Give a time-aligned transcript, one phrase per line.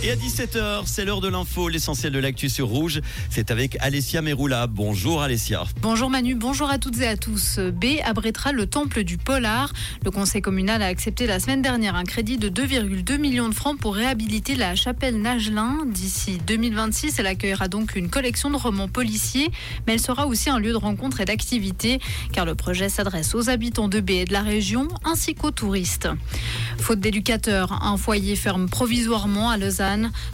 [0.00, 3.00] Et à 17h, c'est l'heure de l'info, l'essentiel de l'actu sur Rouge.
[3.30, 4.68] C'est avec Alessia Meroula.
[4.68, 5.64] Bonjour Alessia.
[5.82, 7.58] Bonjour Manu, bonjour à toutes et à tous.
[7.58, 9.72] B abritera le temple du Polar.
[10.04, 13.76] Le conseil communal a accepté la semaine dernière un crédit de 2,2 millions de francs
[13.76, 15.78] pour réhabiliter la chapelle Nagelin.
[15.86, 19.50] D'ici 2026, elle accueillera donc une collection de romans policiers,
[19.88, 21.98] mais elle sera aussi un lieu de rencontre et d'activité,
[22.32, 26.08] car le projet s'adresse aux habitants de B et de la région, ainsi qu'aux touristes.
[26.78, 29.87] Faute d'éducateurs, un foyer ferme provisoirement à Lausanne.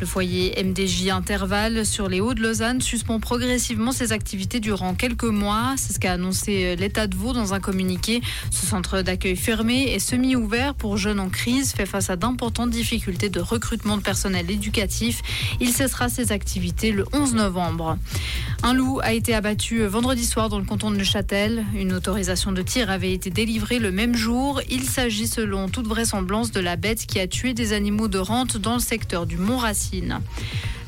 [0.00, 5.24] Le foyer MDJ Intervalle sur les Hauts de Lausanne suspend progressivement ses activités durant quelques
[5.24, 5.74] mois.
[5.78, 8.20] C'est ce qu'a annoncé l'État de Vaud dans un communiqué.
[8.50, 13.30] Ce centre d'accueil fermé et semi-ouvert pour jeunes en crise fait face à d'importantes difficultés
[13.30, 15.22] de recrutement de personnel éducatif.
[15.60, 17.96] Il cessera ses activités le 11 novembre.
[18.64, 21.64] Un loup a été abattu vendredi soir dans le canton de Neuchâtel.
[21.74, 24.60] Une autorisation de tir avait été délivrée le même jour.
[24.68, 28.56] Il s'agit selon toute vraisemblance de la bête qui a tué des animaux de rente
[28.56, 30.20] dans le secteur du Mont-Racine.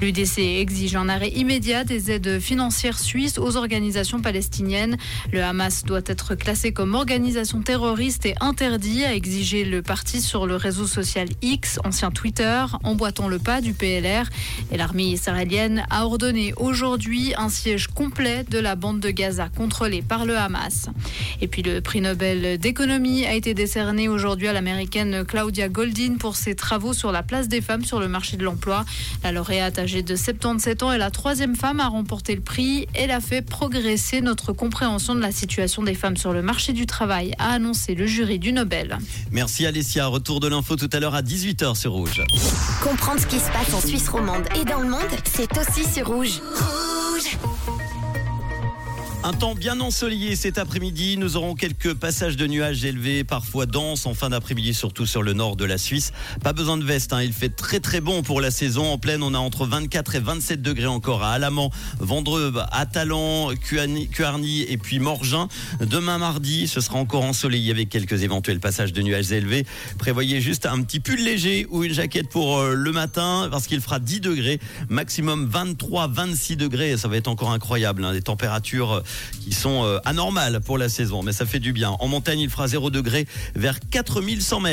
[0.00, 4.96] L'UDC exige un arrêt immédiat des aides financières suisses aux organisations palestiniennes.
[5.32, 10.46] Le Hamas doit être classé comme organisation terroriste et interdit, a exigé le parti sur
[10.46, 14.28] le réseau social X, ancien Twitter, emboîtant le pas du PLR.
[14.72, 20.02] Et l'armée israélienne a ordonné aujourd'hui un siège complet de la bande de Gaza contrôlée
[20.02, 20.88] par le Hamas.
[21.40, 26.36] Et puis le prix Nobel d'économie a été décerné aujourd'hui à l'américaine Claudia Goldin pour
[26.36, 28.84] ses travaux sur la place des femmes sur le marché de l'emploi.
[29.22, 32.88] La lauréate âgée de 77 ans est la troisième femme à remporter le prix.
[32.94, 36.84] Elle a fait progresser notre compréhension de la situation des femmes sur le marché du
[36.84, 38.98] travail, a annoncé le jury du Nobel.
[39.30, 40.06] Merci Alessia.
[40.06, 42.22] Retour de l'info tout à l'heure à 18h sur Rouge.
[42.82, 46.08] Comprendre ce qui se passe en Suisse romande et dans le monde, c'est aussi sur
[46.08, 46.40] Rouge.
[46.40, 46.83] Rouge
[49.24, 51.16] un temps bien ensoleillé cet après-midi.
[51.16, 55.32] Nous aurons quelques passages de nuages élevés, parfois denses en fin d'après-midi, surtout sur le
[55.32, 56.12] nord de la Suisse.
[56.42, 57.22] Pas besoin de veste, hein.
[57.22, 58.92] il fait très très bon pour la saison.
[58.92, 63.48] En pleine, on a entre 24 et 27 degrés encore à Alamant, Vendreuve, à Talent,
[63.56, 65.48] Cuarny et puis Morgin.
[65.80, 69.64] Demain mardi, ce sera encore ensoleillé avec quelques éventuels passages de nuages élevés.
[69.96, 73.80] Prévoyez juste un petit pull léger ou une jaquette pour euh, le matin parce qu'il
[73.80, 74.60] fera 10 degrés,
[74.90, 76.98] maximum 23-26 degrés.
[76.98, 78.12] Ça va être encore incroyable, hein.
[78.12, 79.00] des températures euh,
[79.42, 81.90] qui sont euh, anormales pour la saison, mais ça fait du bien.
[82.00, 84.62] En montagne, il fera 0 degré vers 4100 mètres.